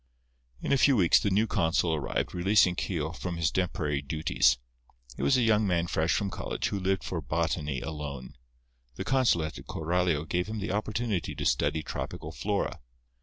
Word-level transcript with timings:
In 0.63 0.71
a 0.73 0.79
few 0.79 0.95
weeks 0.95 1.19
the 1.19 1.29
new 1.29 1.45
consul 1.45 1.93
arrived, 1.93 2.33
releasing 2.33 2.73
Keogh 2.73 3.11
from 3.11 3.37
his 3.37 3.51
temporary 3.51 4.01
duties. 4.01 4.57
He 5.15 5.21
was 5.21 5.37
a 5.37 5.43
young 5.43 5.67
man 5.67 5.85
fresh 5.85 6.11
from 6.15 6.31
college, 6.31 6.69
who 6.69 6.79
lived 6.79 7.03
for 7.03 7.21
botany 7.21 7.81
alone. 7.81 8.35
The 8.95 9.03
consulate 9.03 9.59
at 9.59 9.67
Coralio 9.67 10.27
gave 10.27 10.47
him 10.47 10.57
the 10.59 10.71
opportunity 10.71 11.35
to 11.35 11.45
study 11.45 11.83
tropical 11.83 12.31
flora. 12.31 12.79